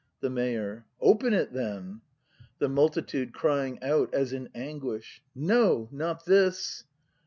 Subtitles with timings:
[0.19, 0.85] The Mayor.
[0.99, 2.01] Open it then!
[2.57, 3.35] The Multitude.
[3.35, 5.89] [Crying out as in anguish.] No!
[5.91, 6.85] Not this!